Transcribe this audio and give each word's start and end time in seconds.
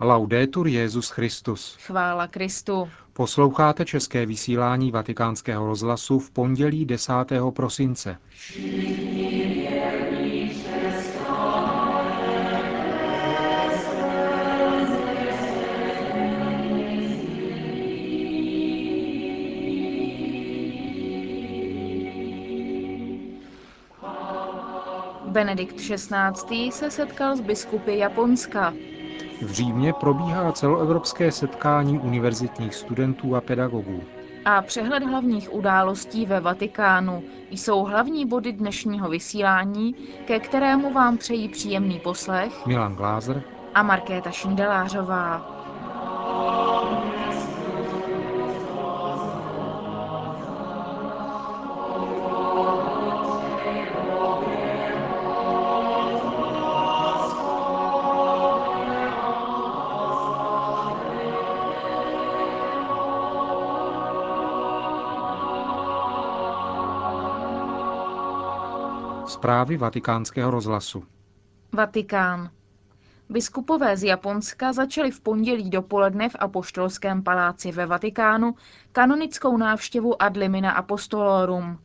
Laudetur 0.00 0.68
Jezus 0.68 1.10
Christus. 1.10 1.76
Chvála 1.80 2.26
Kristu. 2.26 2.88
Posloucháte 3.12 3.84
české 3.84 4.26
vysílání 4.26 4.90
Vatikánského 4.90 5.66
rozhlasu 5.66 6.18
v 6.18 6.30
pondělí 6.30 6.84
10. 6.84 7.12
prosince. 7.50 8.18
Benedikt 25.36 25.76
XVI. 25.76 26.72
se 26.72 26.90
setkal 26.90 27.36
s 27.36 27.40
biskupy 27.40 27.98
Japonska. 27.98 28.74
V 29.42 29.50
Římě 29.52 29.92
probíhá 29.92 30.52
celoevropské 30.52 31.32
setkání 31.32 31.98
univerzitních 31.98 32.74
studentů 32.74 33.36
a 33.36 33.40
pedagogů. 33.40 34.02
A 34.44 34.62
přehled 34.62 35.02
hlavních 35.02 35.54
událostí 35.54 36.26
ve 36.26 36.40
Vatikánu 36.40 37.22
jsou 37.50 37.84
hlavní 37.84 38.26
body 38.26 38.52
dnešního 38.52 39.08
vysílání, 39.08 39.94
ke 40.24 40.40
kterému 40.40 40.92
vám 40.92 41.18
přejí 41.18 41.48
příjemný 41.48 42.00
poslech 42.00 42.66
Milan 42.66 42.94
Glázer 42.96 43.42
a 43.74 43.82
Markéta 43.82 44.30
Šindelářová. 44.30 45.55
Zprávy 69.36 69.76
vatikánského 69.76 70.50
rozhlasu. 70.50 71.04
Vatikán. 71.72 72.50
Biskupové 73.28 73.96
z 73.96 74.04
Japonska 74.04 74.72
začali 74.72 75.10
v 75.10 75.20
pondělí 75.20 75.70
dopoledne 75.70 76.28
v 76.28 76.36
Apoštolském 76.38 77.22
paláci 77.22 77.72
ve 77.72 77.86
Vatikánu 77.86 78.54
kanonickou 78.92 79.56
návštěvu 79.56 80.22
ad 80.22 80.36
limina 80.36 80.72
apostolorum. 80.72 81.78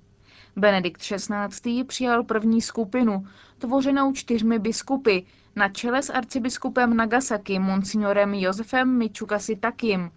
Benedikt 0.56 1.02
XVI. 1.02 1.84
přijal 1.84 2.24
první 2.24 2.62
skupinu, 2.62 3.28
tvořenou 3.58 4.14
čtyřmi 4.14 4.60
biskupy, 4.60 5.20
na 5.56 5.70
čele 5.70 6.04
s 6.04 6.10
arcibiskupem 6.10 6.96
Nagasaki 6.98 7.60
monsignorem 7.60 8.34
Josefem 8.34 8.98
Michukasi 8.98 9.56
Takim. 9.56 10.12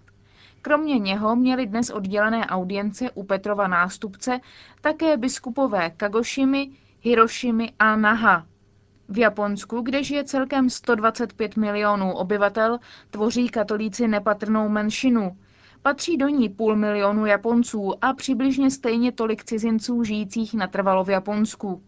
Kromě 0.63 0.99
něho 0.99 1.37
měli 1.37 1.67
dnes 1.67 1.91
oddělené 1.91 2.47
audience 2.47 3.11
u 3.11 3.23
Petrova 3.23 3.69
nástupce 3.69 4.41
také 4.81 5.17
biskupové 5.17 5.91
Kagoshimi, 5.91 6.71
Hirošimi 7.07 7.73
a 7.79 7.97
Naha. 7.97 8.47
V 9.09 9.19
Japonsku, 9.19 9.81
kde 9.81 10.03
žije 10.05 10.25
celkem 10.25 10.71
125 10.71 11.57
milionů 11.57 12.13
obyvatel, 12.13 12.79
tvoří 13.11 13.49
katolíci 13.49 14.09
nepatrnou 14.09 14.69
menšinu. 14.69 15.37
Patří 15.83 16.17
do 16.17 16.29
ní 16.29 16.49
půl 16.49 16.77
milionu 16.77 17.27
Japonců 17.27 18.05
a 18.05 18.13
přibližně 18.13 18.71
stejně 18.71 19.13
tolik 19.13 19.45
cizinců 19.45 20.05
žijících 20.05 20.55
natrvalo 20.55 21.05
v 21.05 21.11
Japonsku. 21.11 21.83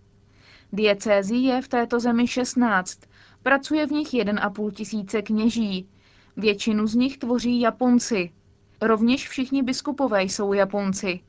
Diecézí 0.73 1.45
je 1.45 1.63
v 1.63 1.69
této 1.69 2.01
zemi 2.01 2.27
16, 2.27 2.99
pracuje 3.43 3.87
v 3.87 3.91
nich 3.91 4.09
1,5 4.09 4.71
tisíce 4.71 5.23
kněží. 5.23 5.89
Většinu 6.37 6.87
z 6.87 6.95
nich 6.95 7.19
tvoří 7.19 7.61
Japonci. 7.61 8.33
Rovněž 8.81 9.29
všichni 9.29 9.63
biskupové 9.63 10.23
jsou 10.23 10.53
Japonci. 10.53 11.21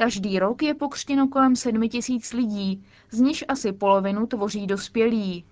Každý 0.00 0.38
rok 0.38 0.62
je 0.62 0.74
pokřtěno 0.74 1.28
kolem 1.28 1.56
7 1.56 1.88
tisíc 1.88 2.32
lidí, 2.32 2.84
z 3.10 3.20
nich 3.20 3.44
asi 3.48 3.72
polovinu 3.72 4.26
tvoří 4.26 4.66
dospělí. 4.66 5.44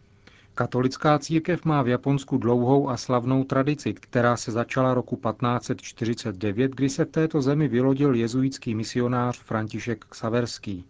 Katolická 0.54 1.18
církev 1.18 1.64
má 1.64 1.82
v 1.82 1.88
Japonsku 1.88 2.38
dlouhou 2.38 2.88
a 2.88 2.96
slavnou 2.96 3.44
tradici, 3.44 3.94
která 3.94 4.36
se 4.36 4.52
začala 4.52 4.94
roku 4.94 5.16
1549, 5.16 6.72
kdy 6.74 6.88
se 6.88 7.04
v 7.04 7.10
této 7.10 7.42
zemi 7.42 7.68
vylodil 7.68 8.14
jezuitský 8.14 8.74
misionář 8.74 9.38
František 9.38 10.04
Xaverský. 10.04 10.84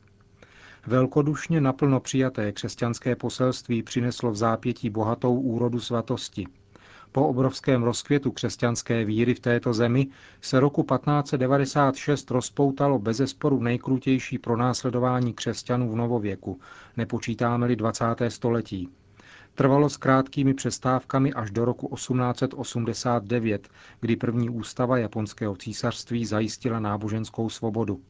Velkodušně 0.87 1.61
naplno 1.61 2.01
přijaté 2.01 2.53
křesťanské 2.53 3.17
poselství 3.17 3.83
přineslo 3.83 4.31
v 4.31 4.37
zápětí 4.37 4.91
bohatou 4.91 5.41
úrodu 5.41 5.81
svatosti– 5.81 6.47
po 7.13 7.29
obrovském 7.29 7.83
rozkvětu 7.83 8.31
křesťanské 8.33 9.05
víry 9.05 9.35
v 9.35 9.41
této 9.41 9.75
zemi 9.75 10.07
se 10.41 10.61
roku 10.61 10.83
1596 10.83 12.31
rozpoutalo 12.31 12.99
bezesporu 12.99 13.61
nejkrutější 13.61 14.39
pronásledování 14.39 15.33
křesťanů 15.35 15.93
v 15.93 15.97
novověku, 15.97 16.61
nepočítáme-li 16.97 17.77
20. 17.77 18.05
století. 18.29 18.89
Trvalo 19.55 19.91
s 19.91 19.97
krátkými 19.97 20.55
přestávkami 20.55 21.33
až 21.33 21.51
do 21.51 21.65
roku 21.65 21.95
1889, 21.97 23.69
kdy 24.01 24.17
první 24.17 24.51
ústava 24.51 24.99
japonského 24.99 25.57
císařství 25.57 26.27
zajistila 26.27 26.81
náboženskou 26.81 27.49
svobodu. 27.51 28.01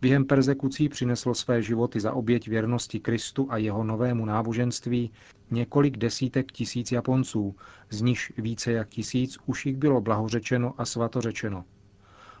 Během 0.00 0.24
persekucí 0.24 0.88
přineslo 0.88 1.34
své 1.34 1.62
životy 1.62 2.00
za 2.00 2.12
oběť 2.12 2.48
věrnosti 2.48 3.00
Kristu 3.00 3.46
a 3.50 3.56
jeho 3.56 3.84
novému 3.84 4.24
náboženství 4.24 5.12
několik 5.50 5.96
desítek 5.96 6.52
tisíc 6.52 6.92
Japonců, 6.92 7.56
z 7.90 8.00
nichž 8.02 8.32
více 8.38 8.72
jak 8.72 8.88
tisíc 8.88 9.38
už 9.46 9.66
jich 9.66 9.76
bylo 9.76 10.00
blahořečeno 10.00 10.74
a 10.78 10.84
svatořečeno. 10.84 11.64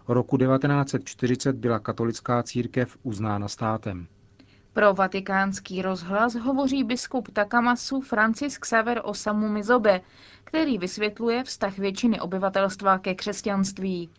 Roku 0.08 0.36
1940 0.36 1.56
byla 1.56 1.78
katolická 1.78 2.42
církev 2.42 2.96
uznána 3.02 3.48
státem. 3.48 4.06
Pro 4.74 4.94
vatikánský 4.94 5.82
rozhlas 5.82 6.34
hovoří 6.34 6.84
biskup 6.84 7.28
Takamasu 7.32 8.00
Francis 8.00 8.58
Xaver 8.58 9.00
Osamu 9.04 9.48
Mizobe, 9.48 10.00
který 10.44 10.78
vysvětluje 10.78 11.44
vztah 11.44 11.78
většiny 11.78 12.20
obyvatelstva 12.20 12.98
ke 12.98 13.14
křesťanství. 13.14 14.10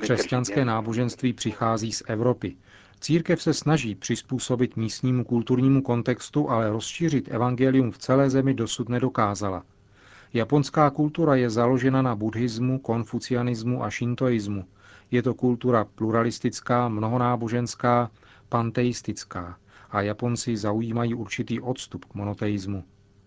Křesťanské 0.00 0.64
náboženství 0.64 1.32
přichází 1.32 1.92
z 1.92 2.02
Evropy. 2.08 2.56
Církev 3.00 3.42
se 3.42 3.54
snaží 3.54 3.94
přizpůsobit 3.94 4.76
místnímu 4.76 5.24
kulturnímu 5.24 5.82
kontextu, 5.82 6.50
ale 6.50 6.70
rozšířit 6.70 7.28
evangelium 7.28 7.90
v 7.90 7.98
celé 7.98 8.30
zemi 8.30 8.54
dosud 8.54 8.88
nedokázala. 8.88 9.62
Japonská 10.32 10.90
kultura 10.90 11.34
je 11.34 11.50
založena 11.50 12.02
na 12.02 12.14
buddhismu, 12.14 12.78
konfucianismu 12.78 13.84
a 13.84 13.90
šintoismu. 13.90 14.64
Je 15.10 15.22
to 15.22 15.34
kultura 15.34 15.84
pluralistická, 15.84 16.88
mnohonáboženská, 16.88 18.10
panteistická 18.48 19.58
a 19.90 20.02
Japonci 20.02 20.56
zaujímají 20.56 21.14
určitý 21.14 21.60
odstup 21.60 22.04
k 22.04 22.14
monoteismu. 22.14 22.84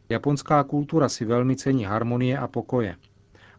Japonská 0.09 0.63
kultura 0.63 1.09
si 1.09 1.25
velmi 1.25 1.55
cení 1.55 1.83
harmonie 1.83 2.37
a 2.37 2.47
pokoje. 2.47 2.95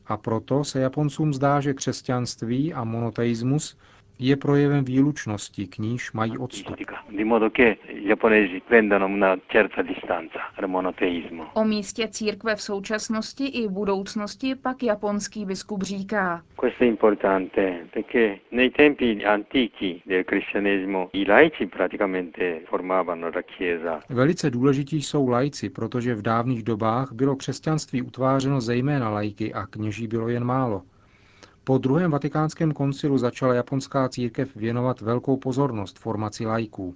A 0.07 0.17
proto 0.17 0.65
se 0.65 0.81
Japoncům 0.81 1.35
zdá, 1.35 1.61
že 1.61 1.75
křesťanství 1.75 2.75
a 2.75 2.85
monoteismus 2.85 3.77
je 4.19 4.37
projevem 4.37 4.85
výlučnosti, 4.85 5.67
k 5.67 5.79
níž 5.79 6.13
mají 6.13 6.39
odstup. 6.39 6.77
O 11.55 11.65
místě 11.65 12.09
církve 12.09 12.57
v 12.57 12.63
současnosti 12.63 13.47
i 13.47 13.67
v 13.67 13.71
budoucnosti 13.71 14.55
pak 14.55 14.83
japonský 14.83 15.45
biskup 15.45 15.83
říká. 15.83 16.43
Velice 24.09 24.51
důležití 24.51 25.03
jsou 25.03 25.29
lajci, 25.29 25.71
protože 25.71 26.15
v 26.15 26.23
dávných 26.23 26.63
dobách 26.63 27.13
bylo 27.13 27.37
křesťanství 27.37 28.03
utvářeno 28.03 28.61
zejména 28.61 29.11
lajky 29.11 29.55
a 29.55 29.67
kněží 29.67 30.07
bylo 30.07 30.29
jen 30.29 30.45
málo. 30.45 30.83
Po 31.65 31.79
druhém 31.79 32.11
vatikánském 32.11 32.73
koncilu 32.73 33.19
začala 33.19 33.55
japonská 33.55 34.09
církev 34.09 34.57
věnovat 34.57 35.01
velkou 35.01 35.37
pozornost 35.37 35.99
formaci 35.99 36.47
lajků. 36.47 36.95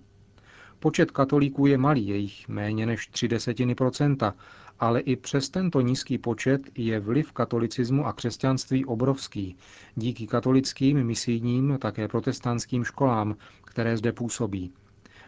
Počet 0.78 1.10
katolíků 1.10 1.66
je 1.66 1.78
malý, 1.78 2.06
jejich 2.06 2.48
méně 2.48 2.86
než 2.86 3.06
tři 3.06 3.28
desetiny 3.28 3.74
procenta, 3.74 4.34
ale 4.80 5.00
i 5.00 5.16
přes 5.16 5.50
tento 5.50 5.80
nízký 5.80 6.18
počet 6.18 6.62
je 6.78 7.00
vliv 7.00 7.32
katolicismu 7.32 8.06
a 8.06 8.12
křesťanství 8.12 8.84
obrovský, 8.84 9.56
díky 9.94 10.26
katolickým, 10.26 11.04
misijním 11.04 11.78
také 11.80 12.08
protestantským 12.08 12.84
školám, 12.84 13.36
které 13.64 13.96
zde 13.96 14.12
působí. 14.12 14.72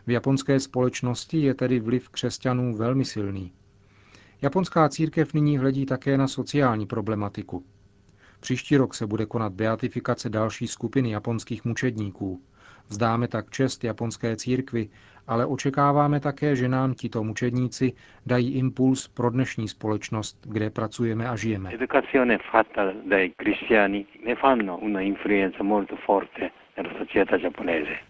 V 0.07 0.11
japonské 0.11 0.61
společnosti 0.61 1.39
je 1.39 1.55
tedy 1.55 1.81
vliv 1.81 2.09
křesťanů 2.09 2.77
velmi 2.77 3.05
silný. 3.05 3.53
Japonská 4.43 4.89
církev 4.89 5.35
nyní 5.35 5.59
hledí 5.59 5.87
také 5.87 6.19
na 6.19 6.29
sociální 6.29 6.87
problematiku. 6.87 7.65
Příští 8.41 8.77
rok 8.77 8.95
se 8.95 9.07
bude 9.07 9.27
konat 9.27 9.53
beatifikace 9.53 10.31
další 10.31 10.67
skupiny 10.67 11.11
japonských 11.11 11.65
mučedníků. 11.65 12.41
Vzdáme 12.89 13.29
tak 13.29 13.51
čest 13.51 13.85
japonské 13.85 14.37
církvi, 14.37 14.89
ale 15.27 15.47
očekáváme 15.47 16.21
také, 16.21 16.57
že 16.57 16.69
nám 16.69 16.95
tito 16.95 17.25
mučedníci 17.25 17.93
dají 18.27 18.55
impuls 18.55 19.09
pro 19.09 19.31
dnešní 19.31 19.69
společnost, 19.69 20.47
kde 20.47 20.71
pracujeme 20.71 21.29
a 21.29 21.37
žijeme. 21.37 21.71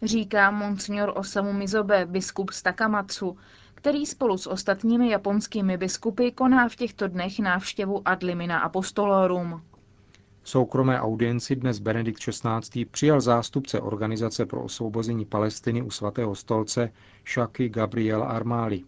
Říká 0.03 0.51
monsignor 0.51 1.13
Osamu 1.17 1.53
Mizobe, 1.53 2.07
biskup 2.07 2.51
z 2.51 2.63
Takamatsu, 2.63 3.37
který 3.75 4.07
spolu 4.07 4.39
s 4.39 4.47
ostatními 4.47 5.11
japonskými 5.11 5.77
biskupy 5.77 6.31
koná 6.31 6.69
v 6.69 6.77
těchto 6.77 7.09
dnech 7.09 7.39
návštěvu 7.39 8.03
ad 8.05 8.23
limina 8.23 8.59
apostolorum. 8.59 9.63
Soukromé 10.45 11.01
audienci 11.01 11.57
dnes 11.57 11.79
Benedikt 11.79 12.19
XVI. 12.19 12.85
přijal 12.85 13.21
zástupce 13.21 13.81
Organizace 13.81 14.47
pro 14.47 14.63
osvobození 14.63 15.25
Palestiny 15.25 15.83
u 15.83 15.91
svatého 15.91 16.35
stolce 16.35 16.93
Shaki 17.33 17.69
Gabriel 17.69 18.23
Armali. 18.23 18.83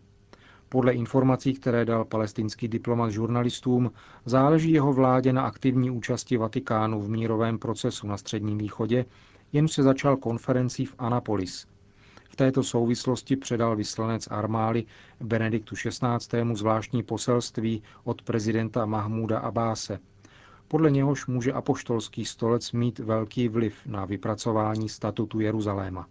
Podle 0.69 0.93
informací, 0.93 1.54
které 1.54 1.84
dal 1.84 2.04
palestinský 2.04 2.69
diplomat 2.69 3.10
žurnalistům, 3.10 3.93
záleží 4.25 4.72
jeho 4.72 4.93
vládě 4.93 5.32
na 5.32 5.43
aktivní 5.43 5.90
účasti 5.90 6.37
Vatikánu 6.37 7.00
v 7.00 7.08
mírovém 7.10 7.58
procesu 7.58 8.06
na 8.06 8.16
Středním 8.16 8.58
východě, 8.58 9.04
jen 9.52 9.69
se 9.69 9.82
začal 9.82 10.16
konferencí 10.16 10.87
v 10.87 10.94
Anapolis. 10.99 11.66
V 12.31 12.37
této 12.37 12.62
souvislosti 12.62 13.37
předal 13.37 13.76
vyslanec 13.76 14.28
Armály 14.31 14.84
Benediktu 15.20 15.75
XVI. 15.75 16.54
zvláštní 16.54 17.02
poselství 17.02 17.82
od 18.04 18.22
prezidenta 18.22 18.87
Mahmuda 18.87 19.38
Abáse– 19.38 19.99
podle 20.72 20.90
něhož 20.90 21.26
může 21.26 21.52
apoštolský 21.52 22.24
stolec 22.24 22.72
mít 22.72 22.98
velký 22.98 23.48
vliv 23.48 23.86
na 23.86 24.04
vypracování 24.04 24.88
statutu 24.88 25.40
Jeruzaléma. 25.40 26.06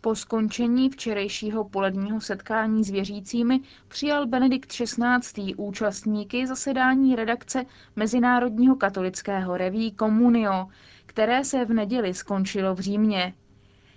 Po 0.00 0.14
skončení 0.14 0.90
včerejšího 0.90 1.64
poledního 1.64 2.20
setkání 2.20 2.84
s 2.84 2.90
věřícími 2.90 3.60
přijal 3.88 4.26
Benedikt 4.26 4.72
XVI. 4.72 5.54
účastníky 5.56 6.46
zasedání 6.46 7.16
redakce 7.16 7.64
Mezinárodního 7.96 8.76
katolického 8.76 9.56
reví 9.56 9.94
Communio, 9.98 10.66
které 11.06 11.44
se 11.44 11.64
v 11.64 11.72
neděli 11.72 12.14
skončilo 12.14 12.74
v 12.74 12.80
Římě. 12.80 13.34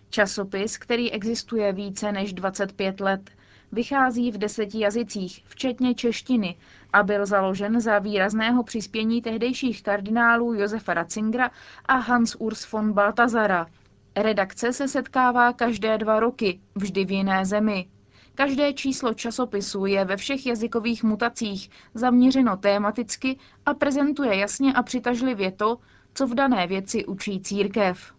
Časopis, 0.09 0.77
který 0.77 1.11
existuje 1.11 1.73
více 1.73 2.11
než 2.11 2.33
25 2.33 2.99
let, 2.99 3.29
vychází 3.71 4.31
v 4.31 4.37
deseti 4.37 4.79
jazycích, 4.79 5.43
včetně 5.45 5.95
češtiny, 5.95 6.55
a 6.93 7.03
byl 7.03 7.25
založen 7.25 7.81
za 7.81 7.99
výrazného 7.99 8.63
přispění 8.63 9.21
tehdejších 9.21 9.83
kardinálů 9.83 10.53
Josefa 10.53 10.93
Ratzingera 10.93 11.51
a 11.85 11.95
Hans 11.95 12.35
Urs 12.39 12.71
von 12.71 12.93
Baltazara. 12.93 13.67
Redakce 14.15 14.73
se 14.73 14.87
setkává 14.87 15.53
každé 15.53 15.97
dva 15.97 16.19
roky, 16.19 16.59
vždy 16.75 17.05
v 17.05 17.11
jiné 17.11 17.45
zemi. 17.45 17.87
Každé 18.35 18.73
číslo 18.73 19.13
časopisu 19.13 19.85
je 19.85 20.05
ve 20.05 20.17
všech 20.17 20.45
jazykových 20.45 21.03
mutacích 21.03 21.69
zaměřeno 21.93 22.57
tématicky 22.57 23.37
a 23.65 23.73
prezentuje 23.73 24.35
jasně 24.35 24.73
a 24.73 24.83
přitažlivě 24.83 25.51
to, 25.51 25.77
co 26.13 26.27
v 26.27 26.35
dané 26.35 26.67
věci 26.67 27.05
učí 27.05 27.41
církev. 27.41 28.13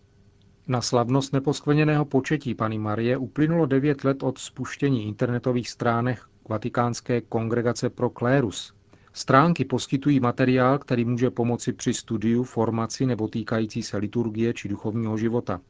Na 0.69 0.81
slavnost 0.81 1.33
neposkvrněného 1.33 2.05
početí 2.05 2.55
Pany 2.55 2.79
Marie 2.79 3.17
uplynulo 3.17 3.67
devět 3.67 4.05
let 4.05 4.23
od 4.23 4.39
spuštění 4.39 5.09
internetových 5.09 5.71
stránek 5.71 6.19
Vatikánské 6.49 7.21
kongregace 7.21 7.91
pro 7.91 8.11
klérus. 8.11 8.75
Stránky 9.13 9.65
poskytují 9.65 10.21
materiál, 10.21 10.79
který 10.79 11.05
může 11.05 11.31
pomoci 11.31 11.73
při 11.73 11.95
studiu, 11.95 12.45
formaci 12.45 13.07
nebo 13.07 13.29
týkající 13.29 13.83
se 13.83 13.97
liturgie 13.97 14.55
či 14.55 14.69
duchovního 14.69 15.17
života. 15.17 15.61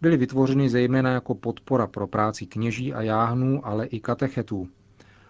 Byly 0.00 0.16
vytvořeny 0.16 0.68
zejména 0.68 1.10
jako 1.10 1.34
podpora 1.34 1.86
pro 1.86 2.06
práci 2.06 2.46
kněží 2.46 2.92
a 2.92 3.02
jáhnů, 3.02 3.66
ale 3.66 3.86
i 3.86 4.00
katechetů. 4.00 4.68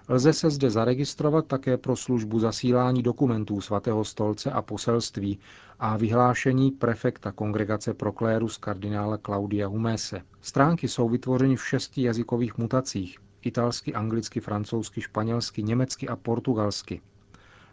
Lze 0.09 0.33
se 0.33 0.51
zde 0.51 0.71
zaregistrovat 0.71 1.47
také 1.47 1.77
pro 1.77 1.97
službu 1.97 2.39
zasílání 2.39 3.03
dokumentů 3.03 3.61
svatého 3.61 4.05
stolce 4.05 4.51
a 4.51 4.63
poselství 4.63 5.39
a 5.79 5.97
vyhlášení 5.97 6.71
prefekta 6.71 7.33
kongregace 7.33 7.95
Proklérus 7.95 8.59
kardinála 8.59 9.19
Claudia 9.19 9.69
Humese. 9.69 10.23
Stránky 10.41 10.89
jsou 10.89 11.09
vytvořeny 11.09 11.57
v 11.57 11.67
šesti 11.67 12.03
jazykových 12.03 12.59
mutacích 12.59 13.19
italsky, 13.43 13.95
anglicky, 13.95 14.41
francouzsky, 14.41 15.01
španělsky, 15.01 15.63
německy 15.63 16.09
a 16.09 16.17
portugalsky. 16.17 17.01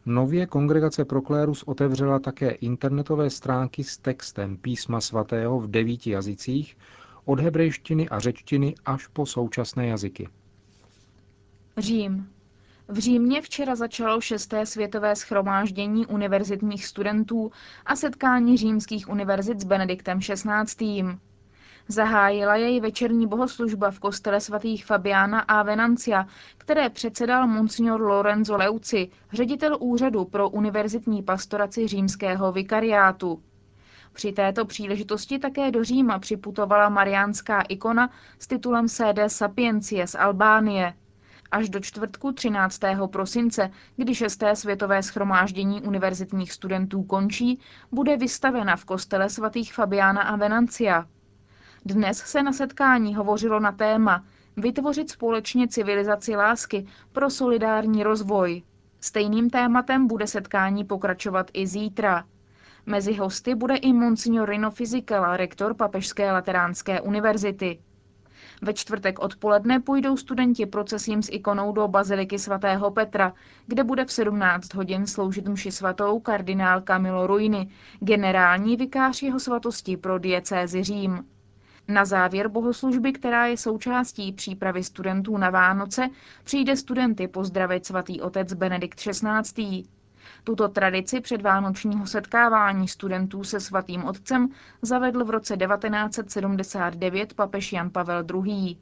Nově 0.05 0.45
kongregace 0.45 1.05
Proklérus 1.05 1.63
otevřela 1.63 2.19
také 2.19 2.49
internetové 2.49 3.29
stránky 3.29 3.83
s 3.83 3.97
textem 3.97 4.57
písma 4.57 5.01
svatého 5.01 5.59
v 5.59 5.67
devíti 5.67 6.09
jazycích, 6.09 6.77
od 7.25 7.39
hebrejštiny 7.39 8.09
a 8.09 8.19
řečtiny 8.19 8.75
až 8.85 9.07
po 9.07 9.25
současné 9.25 9.87
jazyky. 9.87 10.29
Řím. 11.79 12.29
V 12.87 12.97
Římě 12.97 13.41
včera 13.41 13.75
začalo 13.75 14.21
šesté 14.21 14.65
světové 14.65 15.15
schromáždění 15.15 16.05
univerzitních 16.05 16.85
studentů 16.85 17.51
a 17.85 17.95
setkání 17.95 18.57
římských 18.57 19.09
univerzit 19.09 19.59
s 19.59 19.63
Benediktem 19.63 20.19
XVI. 20.19 21.03
Zahájila 21.87 22.55
jej 22.55 22.79
večerní 22.79 23.27
bohoslužba 23.27 23.91
v 23.91 23.99
kostele 23.99 24.41
svatých 24.41 24.85
Fabiana 24.85 25.39
a 25.39 25.63
Venancia, 25.63 26.27
které 26.57 26.89
předsedal 26.89 27.47
monsignor 27.47 28.01
Lorenzo 28.01 28.57
Leuci, 28.57 29.09
ředitel 29.33 29.77
úřadu 29.79 30.25
pro 30.25 30.49
univerzitní 30.49 31.23
pastoraci 31.23 31.87
římského 31.87 32.51
vikariátu. 32.51 33.43
Při 34.13 34.31
této 34.31 34.65
příležitosti 34.65 35.39
také 35.39 35.71
do 35.71 35.83
Říma 35.83 36.19
připutovala 36.19 36.89
mariánská 36.89 37.61
ikona 37.61 38.09
s 38.39 38.47
titulem 38.47 38.87
CD 38.87 39.19
Sapiencie 39.27 40.07
z 40.07 40.15
Albánie. 40.15 40.93
Až 41.51 41.69
do 41.69 41.79
čtvrtku 41.79 42.31
13. 42.31 42.79
prosince, 43.11 43.69
kdy 43.95 44.15
šesté 44.15 44.55
světové 44.55 45.03
schromáždění 45.03 45.81
univerzitních 45.81 46.51
studentů 46.51 47.03
končí, 47.03 47.59
bude 47.91 48.17
vystavena 48.17 48.75
v 48.75 48.85
kostele 48.85 49.29
svatých 49.29 49.73
Fabiana 49.73 50.21
a 50.21 50.35
Venancia. 50.35 51.05
Dnes 51.85 52.17
se 52.17 52.43
na 52.43 52.53
setkání 52.53 53.15
hovořilo 53.15 53.59
na 53.59 53.71
téma 53.71 54.23
vytvořit 54.57 55.09
společně 55.11 55.67
civilizaci 55.67 56.35
lásky 56.35 56.87
pro 57.11 57.29
solidární 57.29 58.03
rozvoj. 58.03 58.63
Stejným 59.01 59.49
tématem 59.49 60.07
bude 60.07 60.27
setkání 60.27 60.83
pokračovat 60.83 61.51
i 61.53 61.67
zítra. 61.67 62.25
Mezi 62.85 63.13
hosty 63.13 63.55
bude 63.55 63.75
i 63.75 63.93
monsignor 63.93 64.49
Rino 64.49 64.71
Fizikela, 64.71 65.37
rektor 65.37 65.73
Papežské 65.73 66.31
lateránské 66.31 67.01
univerzity. 67.01 67.79
Ve 68.61 68.73
čtvrtek 68.73 69.19
odpoledne 69.19 69.79
půjdou 69.79 70.17
studenti 70.17 70.65
procesím 70.65 71.21
s 71.21 71.29
ikonou 71.31 71.71
do 71.71 71.87
Baziliky 71.87 72.39
svatého 72.39 72.91
Petra, 72.91 73.33
kde 73.67 73.83
bude 73.83 74.05
v 74.05 74.11
17 74.11 74.73
hodin 74.73 75.07
sloužit 75.07 75.47
mši 75.47 75.71
svatou 75.71 76.19
kardinál 76.19 76.81
Camilo 76.81 77.27
Ruini, 77.27 77.69
generální 77.99 78.75
vikář 78.75 79.21
jeho 79.21 79.39
svatosti 79.39 79.97
pro 79.97 80.19
diecézi 80.19 80.83
Řím. 80.83 81.25
Na 81.87 82.05
závěr 82.05 82.47
bohoslužby, 82.47 83.11
která 83.11 83.45
je 83.45 83.57
součástí 83.57 84.33
přípravy 84.33 84.83
studentů 84.83 85.37
na 85.37 85.49
Vánoce, 85.49 86.09
přijde 86.43 86.75
studenty 86.77 87.27
pozdravit 87.27 87.85
svatý 87.85 88.21
otec 88.21 88.53
Benedikt 88.53 88.99
XVI. 88.99 89.83
Tuto 90.43 90.67
tradici 90.69 91.21
předvánočního 91.21 92.07
setkávání 92.07 92.87
studentů 92.87 93.43
se 93.43 93.59
svatým 93.59 94.05
otcem 94.05 94.49
zavedl 94.81 95.25
v 95.25 95.29
roce 95.29 95.57
1979 95.57 97.33
papež 97.33 97.73
Jan 97.73 97.89
Pavel 97.89 98.23
II. 98.45 98.77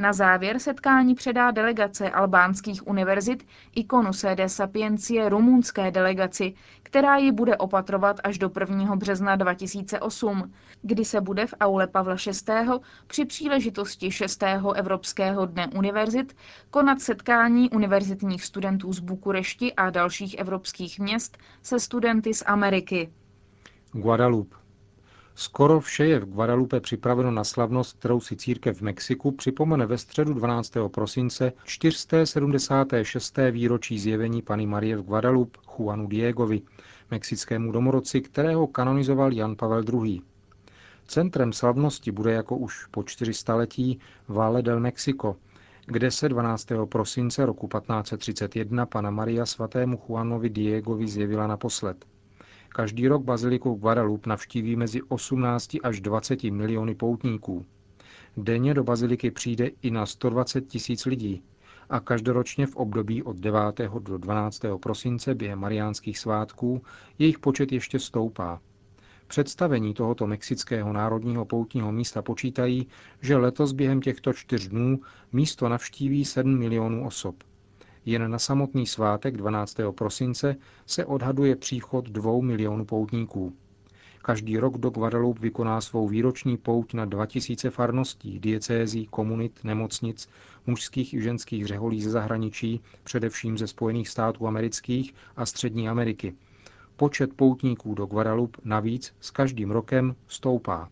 Na 0.00 0.12
závěr 0.12 0.58
setkání 0.58 1.14
předá 1.14 1.50
delegace 1.50 2.10
albánských 2.10 2.86
univerzit 2.86 3.46
ikonu 3.74 4.12
CD 4.12 4.40
Sapiencie 4.46 5.28
rumunské 5.28 5.90
delegaci, 5.90 6.54
která 6.82 7.16
ji 7.16 7.32
bude 7.32 7.56
opatrovat 7.56 8.20
až 8.24 8.38
do 8.38 8.50
1. 8.60 8.96
března 8.96 9.36
2008, 9.36 10.52
kdy 10.82 11.04
se 11.04 11.20
bude 11.20 11.46
v 11.46 11.54
aule 11.60 11.86
Pavla 11.86 12.14
VI. 12.26 12.52
při 13.06 13.24
příležitosti 13.24 14.10
6. 14.10 14.42
Evropského 14.74 15.46
dne 15.46 15.66
univerzit 15.74 16.36
konat 16.70 17.00
setkání 17.00 17.70
univerzitních 17.70 18.44
studentů 18.44 18.92
z 18.92 19.00
Bukurešti 19.00 19.74
a 19.74 19.90
dalších 19.90 20.38
evropských 20.38 20.98
měst 21.00 21.38
se 21.62 21.80
studenty 21.80 22.34
z 22.34 22.42
Ameriky. 22.46 23.12
Guadalupe. 23.92 24.67
Skoro 25.40 25.80
vše 25.80 26.06
je 26.06 26.18
v 26.18 26.24
Guadalupe 26.24 26.80
připraveno 26.80 27.30
na 27.30 27.44
slavnost, 27.44 27.98
kterou 27.98 28.20
si 28.20 28.36
církev 28.36 28.78
v 28.78 28.82
Mexiku 28.82 29.32
připomene 29.32 29.86
ve 29.86 29.98
středu 29.98 30.34
12. 30.34 30.72
prosince 30.88 31.52
476. 31.64 33.38
výročí 33.50 33.98
zjevení 33.98 34.42
Pany 34.42 34.66
Marie 34.66 34.96
v 34.96 35.02
Guadalupe 35.02 35.58
Juanu 35.66 36.06
Diegovi, 36.06 36.62
mexickému 37.10 37.72
domorodci, 37.72 38.20
kterého 38.20 38.66
kanonizoval 38.66 39.32
Jan 39.32 39.56
Pavel 39.56 39.82
II. 40.04 40.22
Centrem 41.06 41.52
slavnosti 41.52 42.12
bude 42.12 42.32
jako 42.32 42.56
už 42.56 42.86
po 42.86 43.02
400 43.02 43.54
letí 43.54 44.00
Valle 44.28 44.62
del 44.62 44.80
Mexico, 44.80 45.36
kde 45.86 46.10
se 46.10 46.28
12. 46.28 46.68
prosince 46.84 47.46
roku 47.46 47.68
1531 47.68 48.86
Pana 48.86 49.10
Maria 49.10 49.46
svatému 49.46 50.00
Juanovi 50.08 50.50
Diegovi 50.50 51.08
zjevila 51.08 51.46
naposled. 51.46 52.04
Každý 52.68 53.08
rok 53.08 53.22
baziliku 53.24 53.74
Guadalupe 53.74 54.30
navštíví 54.30 54.76
mezi 54.76 55.02
18 55.02 55.76
až 55.82 56.00
20 56.00 56.42
miliony 56.42 56.94
poutníků. 56.94 57.66
Denně 58.36 58.74
do 58.74 58.84
baziliky 58.84 59.30
přijde 59.30 59.70
i 59.82 59.90
na 59.90 60.06
120 60.06 60.66
tisíc 60.66 61.06
lidí 61.06 61.42
a 61.90 62.00
každoročně 62.00 62.66
v 62.66 62.76
období 62.76 63.22
od 63.22 63.36
9. 63.36 63.60
do 63.98 64.18
12. 64.18 64.62
prosince 64.82 65.34
během 65.34 65.58
mariánských 65.58 66.18
svátků 66.18 66.82
jejich 67.18 67.38
počet 67.38 67.72
ještě 67.72 67.98
stoupá. 67.98 68.60
Představení 69.26 69.94
tohoto 69.94 70.26
mexického 70.26 70.92
národního 70.92 71.44
poutního 71.44 71.92
místa 71.92 72.22
počítají, 72.22 72.86
že 73.20 73.36
letos 73.36 73.72
během 73.72 74.00
těchto 74.00 74.32
čtyř 74.32 74.68
dnů 74.68 75.00
místo 75.32 75.68
navštíví 75.68 76.24
7 76.24 76.58
milionů 76.58 77.06
osob. 77.06 77.34
Jen 78.08 78.30
na 78.30 78.38
samotný 78.38 78.86
svátek 78.86 79.36
12. 79.36 79.76
prosince 79.90 80.56
se 80.86 81.04
odhaduje 81.04 81.56
příchod 81.56 82.08
dvou 82.08 82.42
milionů 82.42 82.84
poutníků. 82.84 83.52
Každý 84.22 84.58
rok 84.58 84.78
do 84.78 84.90
Guadalupe 84.90 85.40
vykoná 85.40 85.80
svou 85.80 86.08
výroční 86.08 86.56
pouť 86.56 86.94
na 86.94 87.04
2000 87.04 87.70
farností, 87.70 88.38
diecézí, 88.38 89.06
komunit, 89.06 89.64
nemocnic, 89.64 90.28
mužských 90.66 91.14
i 91.14 91.22
ženských 91.22 91.66
řeholí 91.66 92.02
ze 92.02 92.10
zahraničí, 92.10 92.80
především 93.04 93.58
ze 93.58 93.66
Spojených 93.66 94.08
států 94.08 94.46
amerických 94.46 95.14
a 95.36 95.46
Střední 95.46 95.88
Ameriky. 95.88 96.34
Počet 96.96 97.34
poutníků 97.34 97.94
do 97.94 98.06
Guadalupe 98.06 98.60
navíc 98.64 99.14
s 99.20 99.30
každým 99.30 99.70
rokem 99.70 100.16
stoupá. 100.28 100.88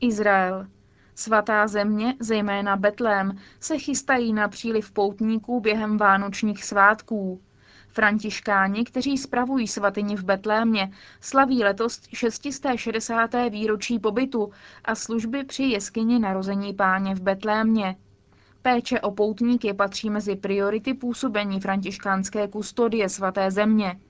Izrael. 0.00 0.66
Svatá 1.14 1.66
země, 1.66 2.14
zejména 2.20 2.76
Betlém, 2.76 3.38
se 3.60 3.78
chystají 3.78 4.32
na 4.32 4.48
příliv 4.48 4.92
poutníků 4.92 5.60
během 5.60 5.96
vánočních 5.98 6.64
svátků. 6.64 7.40
Františkáni, 7.88 8.84
kteří 8.84 9.18
spravují 9.18 9.68
svatyni 9.68 10.16
v 10.16 10.24
Betlémě, 10.24 10.92
slaví 11.20 11.64
letos 11.64 12.00
660. 12.12 13.30
výročí 13.50 13.98
pobytu 13.98 14.50
a 14.84 14.94
služby 14.94 15.44
při 15.44 15.62
jeskyni 15.62 16.18
narození 16.18 16.74
páně 16.74 17.14
v 17.14 17.20
Betlémě. 17.20 17.96
Péče 18.62 19.00
o 19.00 19.10
poutníky 19.10 19.74
patří 19.74 20.10
mezi 20.10 20.36
priority 20.36 20.94
působení 20.94 21.60
františkánské 21.60 22.48
kustodie 22.48 23.08
svaté 23.08 23.50
země. 23.50 24.00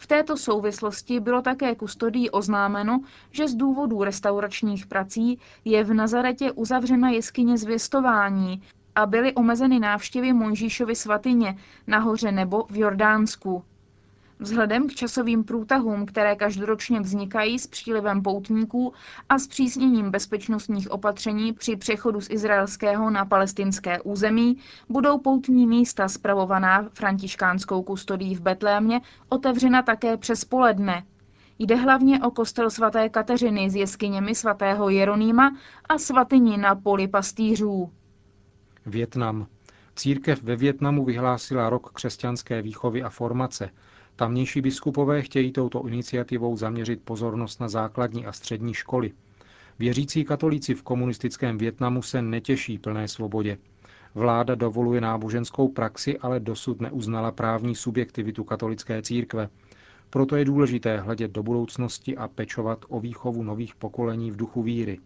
V 0.00 0.06
této 0.06 0.36
souvislosti 0.36 1.20
bylo 1.20 1.42
také 1.42 1.74
kustodii 1.74 2.30
oznámeno, 2.30 3.00
že 3.30 3.48
z 3.48 3.54
důvodu 3.54 4.04
restauračních 4.04 4.86
prací 4.86 5.38
je 5.64 5.84
v 5.84 5.94
Nazaretě 5.94 6.52
uzavřena 6.52 7.10
jeskyně 7.10 7.58
zvěstování 7.58 8.62
a 8.94 9.06
byly 9.06 9.34
omezeny 9.34 9.78
návštěvy 9.78 10.32
Mojžíšovy 10.32 10.96
svatyně 10.96 11.58
nahoře 11.86 12.32
nebo 12.32 12.64
v 12.70 12.76
Jordánsku. 12.76 13.64
Vzhledem 14.40 14.88
k 14.88 14.94
časovým 14.94 15.44
průtahům, 15.44 16.06
které 16.06 16.36
každoročně 16.36 17.00
vznikají 17.00 17.58
s 17.58 17.66
přílivem 17.66 18.22
poutníků 18.22 18.92
a 19.28 19.38
s 19.38 19.46
přísněním 19.46 20.10
bezpečnostních 20.10 20.90
opatření 20.90 21.52
při 21.52 21.76
přechodu 21.76 22.20
z 22.20 22.30
izraelského 22.30 23.10
na 23.10 23.24
palestinské 23.24 24.00
území, 24.00 24.56
budou 24.88 25.18
poutní 25.18 25.66
místa 25.66 26.08
spravovaná 26.08 26.88
františkánskou 26.92 27.82
kustodí 27.82 28.34
v 28.34 28.40
Betlémě 28.40 29.00
otevřena 29.28 29.82
také 29.82 30.16
přes 30.16 30.44
poledne. 30.44 31.02
Jde 31.58 31.76
hlavně 31.76 32.20
o 32.22 32.30
kostel 32.30 32.70
svaté 32.70 33.08
Kateřiny 33.08 33.70
s 33.70 33.74
jeskyněmi 33.74 34.34
svatého 34.34 34.88
Jeronýma 34.88 35.56
a 35.88 35.98
svatyni 35.98 36.56
na 36.56 36.74
poli 36.74 37.08
pastýřů. 37.08 37.90
Větnam. 38.86 39.46
Církev 39.96 40.42
ve 40.42 40.56
Větnamu 40.56 41.04
vyhlásila 41.04 41.70
rok 41.70 41.90
křesťanské 41.92 42.62
výchovy 42.62 43.02
a 43.02 43.08
formace. 43.08 43.70
Tamnější 44.18 44.60
biskupové 44.60 45.22
chtějí 45.22 45.52
touto 45.52 45.86
iniciativou 45.86 46.56
zaměřit 46.56 47.02
pozornost 47.04 47.60
na 47.60 47.68
základní 47.68 48.26
a 48.26 48.32
střední 48.32 48.74
školy. 48.74 49.12
Věřící 49.78 50.24
katolíci 50.24 50.74
v 50.74 50.82
komunistickém 50.82 51.58
Větnamu 51.58 52.02
se 52.02 52.22
netěší 52.22 52.78
plné 52.78 53.08
svobodě. 53.08 53.58
Vláda 54.14 54.54
dovoluje 54.54 55.00
náboženskou 55.00 55.68
praxi, 55.68 56.18
ale 56.18 56.40
dosud 56.40 56.80
neuznala 56.80 57.32
právní 57.32 57.74
subjektivitu 57.74 58.44
katolické 58.44 59.02
církve. 59.02 59.48
Proto 60.10 60.36
je 60.36 60.44
důležité 60.44 61.00
hledět 61.00 61.30
do 61.30 61.42
budoucnosti 61.42 62.16
a 62.16 62.28
pečovat 62.28 62.84
o 62.88 63.00
výchovu 63.00 63.42
nových 63.42 63.74
pokolení 63.74 64.30
v 64.30 64.36
duchu 64.36 64.62
víry. 64.62 64.98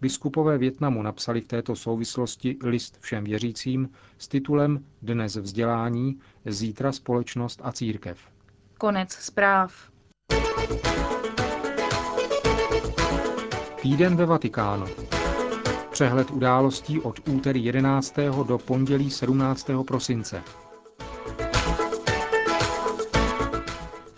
Biskupové 0.00 0.58
Větnamu 0.58 1.02
napsali 1.02 1.40
v 1.40 1.48
této 1.48 1.76
souvislosti 1.76 2.56
list 2.62 2.98
všem 3.00 3.24
věřícím 3.24 3.88
s 4.18 4.28
titulem 4.28 4.84
Dnes 5.02 5.36
vzdělání, 5.36 6.18
zítra 6.44 6.92
společnost 6.92 7.60
a 7.64 7.72
církev. 7.72 8.35
Konec 8.78 9.12
zpráv. 9.12 9.72
Týden 13.82 14.16
ve 14.16 14.26
Vatikánu. 14.26 14.86
Přehled 15.90 16.30
událostí 16.30 17.00
od 17.00 17.28
úterý 17.28 17.64
11. 17.64 18.14
do 18.46 18.58
pondělí 18.58 19.10
17. 19.10 19.70
prosince. 19.86 20.42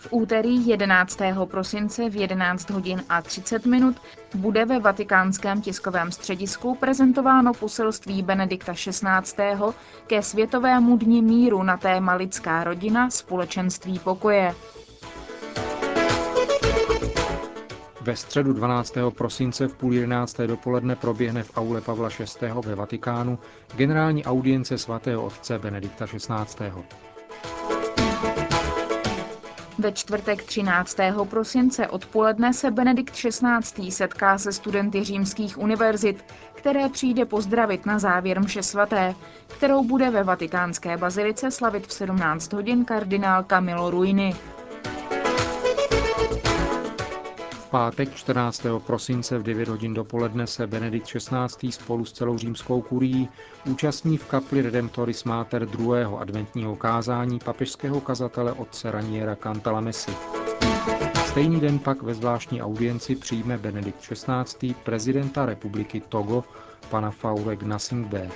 Úterý 0.09 0.67
11. 0.67 1.19
prosince 1.45 2.09
v 2.09 2.15
11 2.15 2.69
hodin 2.69 3.03
a 3.09 3.21
30 3.21 3.65
minut 3.65 3.95
bude 4.35 4.65
ve 4.65 4.79
vatikánském 4.79 5.61
tiskovém 5.61 6.11
středisku 6.11 6.75
prezentováno 6.75 7.53
poselství 7.53 8.23
Benedikta 8.23 8.73
XVI. 8.73 9.53
ke 10.07 10.21
Světovému 10.21 10.97
dni 10.97 11.21
míru 11.21 11.63
na 11.63 11.77
téma 11.77 12.13
lidská 12.13 12.63
rodina, 12.63 13.09
společenství 13.09 13.99
pokoje. 13.99 14.55
Ve 18.01 18.15
středu 18.15 18.53
12. 18.53 18.93
prosince 19.17 19.67
v 19.67 19.73
půl 19.73 19.93
11. 19.93 20.37
dopoledne 20.47 20.95
proběhne 20.95 21.43
v 21.43 21.57
aule 21.57 21.81
Pavla 21.81 22.09
VI. 22.19 22.47
ve 22.65 22.75
Vatikánu 22.75 23.39
generální 23.75 24.25
audience 24.25 24.77
svatého 24.77 25.23
otce 25.25 25.59
Benedikta 25.59 26.05
XVI. 26.07 26.71
Ve 29.79 29.91
čtvrtek 29.91 30.43
13. 30.43 30.97
prosince 31.29 31.87
odpoledne 31.87 32.53
se 32.53 32.71
Benedikt 32.71 33.13
XVI. 33.13 33.91
setká 33.91 34.37
se 34.37 34.51
studenty 34.51 35.03
římských 35.03 35.57
univerzit, 35.57 36.25
které 36.55 36.89
přijde 36.89 37.25
pozdravit 37.25 37.85
na 37.85 37.99
závěr 37.99 38.41
mše 38.41 38.63
svaté, 38.63 39.15
kterou 39.47 39.83
bude 39.83 40.09
ve 40.09 40.23
vatikánské 40.23 40.97
bazilice 40.97 41.51
slavit 41.51 41.87
v 41.87 41.93
17 41.93 42.53
hodin 42.53 42.85
kardinál 42.85 43.43
Camilo 43.43 43.91
Ruini. 43.91 44.35
Pátek 47.69 48.15
14. 48.15 48.65
prosince 48.85 49.37
v 49.37 49.43
9 49.43 49.67
hodin 49.67 49.93
dopoledne 49.93 50.47
se 50.47 50.67
Benedikt 50.67 51.07
XVI. 51.07 51.71
spolu 51.71 52.05
s 52.05 52.11
celou 52.11 52.37
římskou 52.37 52.81
kurií 52.81 53.29
účastní 53.65 54.17
v 54.17 54.25
kapli 54.25 54.61
Redemptoris 54.61 55.23
Mater 55.23 55.65
druhého 55.65 56.19
adventního 56.19 56.75
kázání 56.75 57.39
papežského 57.39 58.01
kazatele 58.01 58.51
otce 58.51 58.91
Raniera 58.91 59.35
Cantalamesi. 59.35 60.11
Stejný 61.25 61.59
den 61.59 61.79
pak 61.79 62.01
ve 62.01 62.13
zvláštní 62.13 62.61
audienci 62.61 63.15
přijme 63.15 63.57
Benedikt 63.57 63.99
XVI. 63.99 64.73
prezidenta 64.83 65.45
republiky 65.45 66.01
Togo, 66.09 66.43
pana 66.89 67.11
Faure 67.11 67.55
Gnasingbe. 67.55 68.29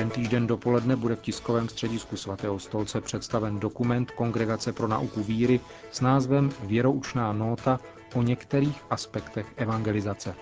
Ten 0.00 0.10
týžden 0.10 0.46
dopoledne 0.46 0.96
bude 0.96 1.16
v 1.16 1.20
tiskovém 1.20 1.68
středisku 1.68 2.16
svatého 2.16 2.58
stolce 2.58 3.00
představen 3.00 3.58
dokument 3.60 4.10
Kongregace 4.10 4.72
pro 4.72 4.88
nauku 4.88 5.22
víry 5.22 5.60
s 5.90 6.00
názvem 6.00 6.50
Věroučná 6.62 7.32
nóta 7.32 7.80
o 8.14 8.22
některých 8.22 8.82
aspektech 8.90 9.46
evangelizace. 9.56 10.34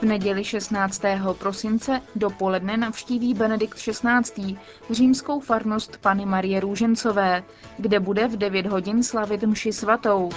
V 0.00 0.02
neděli 0.02 0.44
16. 0.44 1.02
prosince 1.38 2.00
dopoledne 2.16 2.76
navštíví 2.76 3.34
Benedikt 3.34 3.74
XVI. 3.78 4.56
římskou 4.90 5.40
farnost 5.40 5.96
Pany 5.96 6.26
Marie 6.26 6.60
Růžencové, 6.60 7.42
kde 7.78 8.00
bude 8.00 8.28
v 8.28 8.36
9 8.36 8.66
hodin 8.66 9.02
slavit 9.02 9.42
mši 9.42 9.72
svatou. 9.72 10.28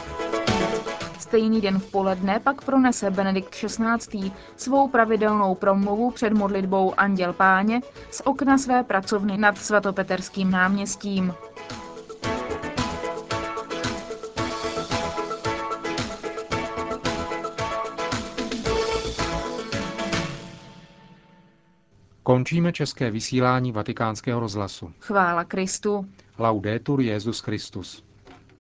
Stejný 1.36 1.62
den 1.62 1.80
v 1.80 1.92
poledne 1.92 2.39
pak 2.39 2.63
pronese 2.63 3.12
Benedikt 3.12 3.50
XVI. 3.50 4.32
svou 4.56 4.88
pravidelnou 4.88 5.56
promluvu 5.56 6.12
před 6.12 6.34
modlitbou 6.34 7.00
Anděl 7.00 7.34
Páně 7.34 7.82
z 8.12 8.22
okna 8.25 8.58
své 8.58 8.84
pracovny 8.84 9.38
nad 9.38 9.58
svatopeterským 9.58 10.51
náměstím. 10.51 11.34
Končíme 22.24 22.72
české 22.72 23.12
vysílání 23.12 23.72
vatikánského 23.72 24.39
rozhlasu. 24.39 24.92
Chvála 25.00 25.44
Kristu. 25.44 26.06
Laudetur 26.39 27.01
Jezus 27.01 27.39
Christus. 27.39 28.04